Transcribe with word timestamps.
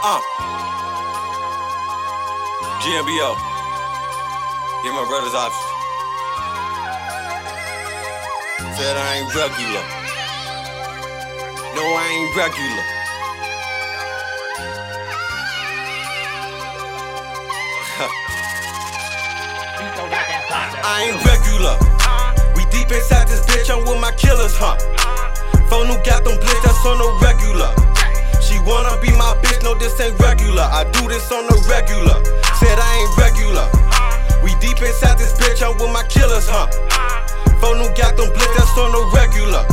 Uh. 0.00 0.20
GMBO. 2.78 3.34
Get 4.84 4.92
my 4.94 5.04
brother's 5.10 5.34
options. 5.34 5.58
Said 8.78 8.94
I 8.96 9.16
ain't 9.18 9.34
regular. 9.34 9.82
No, 11.74 11.82
I 11.82 12.06
ain't 12.14 12.30
regular. 12.38 12.84
I 20.86 21.10
ain't 21.10 21.18
regular. 21.26 21.74
We 22.54 22.62
deep 22.70 22.86
inside 22.94 23.26
this 23.26 23.42
bitch, 23.46 23.66
I'm 23.68 23.82
with 23.82 23.98
my 24.00 24.12
killers, 24.12 24.56
huh? 24.56 24.76
Phone 25.68 25.88
who 25.88 25.98
got 26.04 26.22
them 26.22 26.38
blitz, 26.38 26.62
that's 26.62 26.86
on 26.86 26.98
the 26.98 27.10
regular. 27.20 27.67
No, 29.68 29.76
this 29.76 30.00
ain't 30.00 30.18
regular. 30.18 30.64
I 30.64 30.88
do 30.96 31.04
this 31.08 31.28
on 31.30 31.44
the 31.44 31.58
regular. 31.68 32.16
Said 32.56 32.80
I 32.80 32.90
ain't 33.04 33.12
regular. 33.20 33.66
We 34.40 34.56
deep 34.64 34.80
inside 34.80 35.20
this 35.20 35.36
bitch, 35.36 35.60
I'm 35.60 35.76
with 35.76 35.92
my 35.92 36.04
killers, 36.08 36.48
huh? 36.48 36.72
Phone 37.60 37.76
who 37.76 37.88
got 37.92 38.16
them 38.16 38.32
blitz, 38.32 38.54
that's 38.56 38.72
on 38.80 38.96
the 38.96 39.04
regular. 39.12 39.68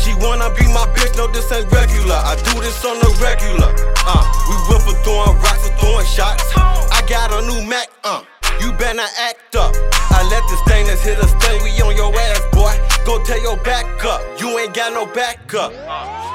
She 0.00 0.16
wanna 0.16 0.48
be 0.56 0.64
my 0.72 0.88
bitch, 0.96 1.12
no, 1.20 1.28
this 1.28 1.50
ain't 1.52 1.68
regular. 1.68 2.16
I 2.16 2.40
do 2.40 2.56
this 2.64 2.80
on 2.88 2.96
the 3.04 3.10
regular. 3.20 3.68
Uh, 4.08 4.24
we 4.48 4.56
went 4.72 4.80
for 4.86 4.96
throwing 5.04 5.36
rocks 5.44 5.68
and 5.68 5.76
throwing 5.76 6.06
shots. 6.08 6.48
I 6.56 7.04
got 7.04 7.28
a 7.28 7.44
new 7.44 7.68
Mac, 7.68 7.90
uh. 8.04 8.24
You 8.64 8.72
better 8.72 9.04
act 9.28 9.54
up. 9.54 9.76
I 10.10 10.24
let 10.32 10.42
the 10.48 10.56
stainless 10.64 11.04
hit 11.04 11.18
a 11.20 11.28
stain, 11.28 11.62
we 11.62 11.70
on 11.84 11.94
your 11.94 12.14
ass, 12.16 12.40
boy. 12.50 12.72
Go 13.04 13.22
tell 13.24 13.40
your 13.42 13.58
back 13.62 13.84
up. 14.04 14.22
You 14.40 14.58
ain't 14.58 14.72
got 14.74 14.92
no 14.92 15.04
backup. 15.04 15.72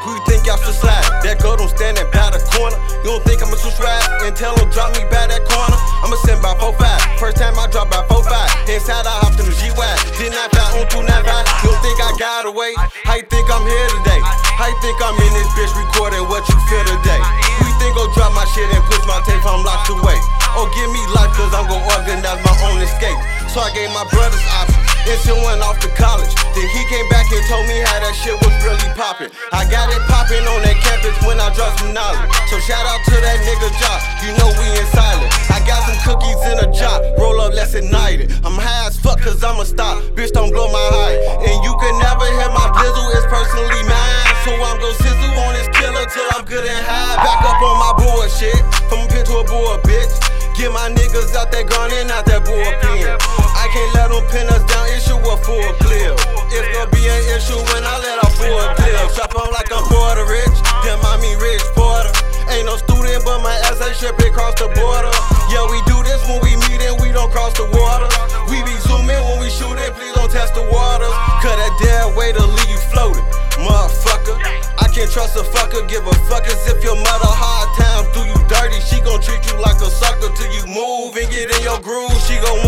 Who 0.04 0.12
you 0.12 0.24
think 0.28 0.44
y'all 0.44 0.60
should 0.60 0.76
slide? 0.76 1.00
That 1.24 1.40
girl 1.40 1.56
don't 1.56 1.72
standing 1.72 2.04
by 2.12 2.28
the 2.36 2.44
corner. 2.52 2.76
You 3.08 3.16
don't 3.16 3.24
think 3.24 3.40
I'ma 3.40 3.56
switch 3.56 3.72
subscribe 3.72 4.04
and 4.28 4.36
tell 4.36 4.52
him 4.60 4.68
drop 4.68 4.92
me 5.00 5.08
by 5.08 5.32
that 5.32 5.44
corner? 5.48 5.80
I'ma 6.04 6.20
send 6.28 6.44
by 6.44 6.52
4-5. 6.60 6.76
First 7.24 7.40
time 7.40 7.56
I 7.56 7.72
drop 7.72 7.88
by 7.88 8.04
4-5. 8.12 8.68
Inside 8.68 9.08
I 9.08 9.16
hopped 9.24 9.40
in 9.40 9.48
the 9.48 9.56
G-Y. 9.56 9.80
Did 10.20 10.36
not 10.36 10.52
fly 10.52 10.76
on 10.76 10.92
295. 10.92 11.08
You 11.64 11.72
don't 11.72 11.80
think 11.80 11.98
I 12.04 12.12
got 12.20 12.44
away? 12.44 12.76
How 13.08 13.16
you 13.16 13.24
think 13.32 13.48
I'm 13.48 13.64
here 13.64 13.90
today? 14.04 14.20
How 14.60 14.68
you 14.68 14.76
think 14.84 15.00
I'm 15.00 15.16
in 15.16 15.32
this 15.40 15.48
bitch 15.56 15.72
recording 15.72 16.28
what 16.28 16.44
you 16.52 16.58
feel 16.68 16.84
today? 16.84 17.24
Who 17.64 17.64
you 17.64 17.76
think 17.80 17.96
gon' 17.96 18.12
drop 18.12 18.36
my 18.36 18.44
shit 18.52 18.68
and 18.76 18.84
push 18.92 19.08
my 19.08 19.24
tape? 19.24 19.40
I'm 19.48 19.64
locked 19.64 19.88
away. 19.88 20.20
Or 20.60 20.68
give 20.76 20.92
me 20.92 21.00
life 21.16 21.32
cause 21.32 21.56
I'm 21.56 21.64
gon' 21.72 21.80
organize 21.80 22.44
my 22.44 22.56
own 22.68 22.84
escape. 22.84 23.20
So 23.48 23.64
I 23.64 23.72
gave 23.72 23.88
my 23.96 24.04
brothers 24.12 24.44
options. 24.52 24.83
Still 25.24 25.40
went 25.48 25.64
off 25.64 25.80
to 25.80 25.88
college. 25.96 26.36
Then 26.52 26.68
he 26.68 26.84
came 26.92 27.08
back 27.08 27.24
and 27.32 27.40
told 27.48 27.64
me 27.64 27.80
how 27.80 27.96
that 28.04 28.12
shit 28.12 28.36
was 28.44 28.52
really 28.60 28.92
poppin'. 28.92 29.32
I 29.56 29.64
got 29.72 29.88
it 29.88 30.04
popping 30.12 30.44
on 30.44 30.60
that 30.68 30.76
campus 30.84 31.16
when 31.24 31.40
I 31.40 31.48
dropped 31.56 31.80
some 31.80 31.96
knowledge. 31.96 32.28
So 32.52 32.60
shout 32.60 32.84
out 32.84 33.00
to 33.08 33.16
that 33.24 33.40
nigga 33.48 33.72
Jock. 33.80 34.04
You 34.20 34.36
know 34.36 34.52
we 34.60 34.68
in 34.76 34.84
silent. 34.92 35.32
I 35.48 35.64
got 35.64 35.88
some 35.88 35.96
cookies 36.04 36.36
in 36.44 36.60
a 36.60 36.68
jar. 36.76 37.00
Roll 37.16 37.40
up, 37.40 37.56
let's 37.56 37.72
ignite 37.72 38.20
it. 38.20 38.36
I'm 38.44 38.60
high 38.60 38.92
as 38.92 39.00
fuck 39.00 39.24
cause 39.24 39.40
I'ma 39.40 39.64
stop. 39.64 40.04
Bitch, 40.12 40.36
don't 40.36 40.52
blow 40.52 40.68
my 40.68 40.88
high. 40.92 41.16
And 41.40 41.58
you 41.64 41.72
can 41.80 41.96
never 42.04 42.28
hear 42.28 42.52
my 42.52 42.68
blizzle, 42.76 43.08
it's 43.16 43.24
personally 43.32 43.80
mine. 43.88 44.28
So 44.44 44.52
I'm 44.60 44.76
gon' 44.76 44.98
sizzle 45.00 45.40
on 45.40 45.56
this 45.56 45.72
killer 45.72 46.04
till 46.04 46.28
I'm 46.36 46.44
good 46.44 46.68
and 46.68 46.84
high. 46.84 47.16
Back 47.24 47.48
up 47.48 47.64
on 47.64 47.76
my 47.80 47.92
bullshit. 47.96 48.60
From 48.92 49.00
a 49.00 49.08
pit 49.08 49.24
to 49.32 49.40
a 49.40 49.48
bull, 49.48 49.80
bitch. 49.88 50.12
Get 50.60 50.68
my 50.76 50.92
niggas 50.92 51.32
out 51.40 51.48
that 51.56 51.66
gun 51.72 51.90
and 51.96 52.12
out 52.12 52.28
that 52.28 52.44
bullpen. 52.44 53.08
I 53.56 53.66
can't 53.72 53.92
let 53.96 54.12
them 54.12 54.22
pin 54.30 54.46
us 54.54 54.62
down, 54.70 54.83
Ain't 62.64 62.72
no 62.72 62.80
student, 62.80 63.20
but 63.28 63.44
my 63.44 63.52
ass 63.68 63.84
ain't 63.84 63.92
ship 63.92 64.16
across 64.24 64.56
the 64.56 64.72
border. 64.72 65.12
Yeah, 65.52 65.68
we 65.68 65.84
do 65.84 66.00
this 66.00 66.24
when 66.32 66.40
we 66.48 66.56
meet 66.64 66.80
and 66.80 66.96
we 67.04 67.12
don't 67.12 67.28
cross 67.28 67.52
the 67.60 67.68
water. 67.76 68.08
We 68.48 68.64
be 68.64 68.72
zooming 68.88 69.20
when 69.20 69.44
we 69.44 69.52
shoot 69.52 69.76
it, 69.76 69.92
please 70.00 70.16
don't 70.16 70.32
test 70.32 70.56
the 70.56 70.64
waters. 70.72 71.12
Cut 71.44 71.60
that 71.60 71.76
dead 71.84 72.16
way 72.16 72.32
to 72.32 72.40
leave 72.40 72.72
you 72.72 72.80
floating, 72.88 73.28
motherfucker. 73.60 74.40
I 74.80 74.88
can't 74.96 75.12
trust 75.12 75.36
a 75.36 75.44
fucker, 75.44 75.84
give 75.92 76.08
a 76.08 76.16
fuck 76.32 76.48
as 76.48 76.64
if 76.72 76.80
your 76.80 76.96
mother 76.96 77.28
hard 77.36 77.68
times 77.76 78.08
do 78.16 78.24
you 78.24 78.40
dirty. 78.48 78.80
She 78.80 79.04
gon' 79.04 79.20
treat 79.20 79.44
you 79.44 79.60
like 79.60 79.84
a 79.84 79.92
sucker 79.92 80.32
till 80.32 80.48
you 80.56 80.64
move 80.64 81.20
and 81.20 81.28
get 81.28 81.52
in 81.52 81.68
your 81.68 81.84
groove. 81.84 82.16
She 82.24 82.40
gon' 82.40 82.63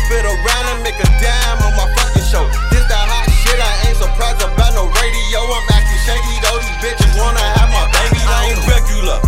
gon' 0.00 0.06
spit 0.06 0.24
around 0.24 0.66
and 0.72 0.82
make 0.82 0.96
a 0.96 1.08
dime 1.20 1.58
on 1.62 1.76
my 1.76 1.86
fucking 1.96 2.24
show. 2.24 2.44
This 2.70 2.84
that 2.88 3.04
hot 3.08 3.28
shit, 3.28 3.58
I 3.58 3.88
ain't 3.88 3.96
surprised 3.96 4.40
about 4.40 4.72
no 4.74 4.88
radio. 4.96 5.40
I'm 5.44 5.68
acting 5.72 6.00
shaky 6.04 6.36
though, 6.40 6.58
these 6.60 6.78
bitches 6.80 7.12
wanna 7.18 7.40
have 7.40 7.70
my 7.72 7.84
baby. 7.92 8.20
I 8.24 8.54
ain't 8.54 8.62
regular. 8.68 9.18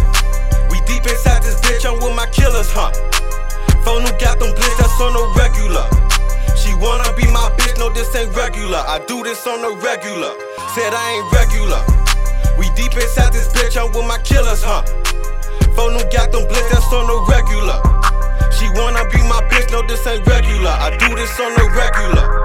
We 0.70 0.80
deep 0.86 1.04
inside 1.04 1.42
this 1.42 1.60
bitch, 1.60 1.84
I'm 1.84 2.00
with 2.00 2.14
my 2.16 2.26
killers, 2.26 2.70
huh? 2.72 2.92
Phone 3.84 4.02
who 4.02 4.12
got 4.18 4.38
them 4.38 4.54
blitz, 4.54 4.76
that's 4.78 5.00
on 5.00 5.12
the 5.12 5.24
regular. 5.36 5.86
She 6.56 6.74
wanna 6.74 7.12
be 7.16 7.26
my 7.30 7.50
bitch, 7.58 7.76
no, 7.78 7.90
this 7.90 8.14
ain't 8.14 8.34
regular. 8.36 8.78
I 8.86 9.02
do 9.06 9.22
this 9.22 9.46
on 9.46 9.60
the 9.62 9.74
regular. 9.82 10.32
Said 10.74 10.94
I 10.94 11.04
ain't 11.18 11.28
regular. 11.32 11.82
We 12.56 12.70
deep 12.76 12.94
inside 12.94 13.32
this 13.32 13.48
bitch, 13.48 13.76
I'm 13.76 13.90
with 13.92 14.06
my 14.06 14.18
killers, 14.22 14.62
huh? 14.62 14.82
Phone 15.74 15.96
who 15.96 16.04
got 16.12 16.30
them 16.32 16.46
blitz, 16.46 16.68
that's 16.70 16.92
on 16.92 17.06
the 17.06 17.18
regular. 17.28 17.91
This 21.22 21.38
on 21.38 21.54
the 21.54 21.70
regular. 21.70 22.41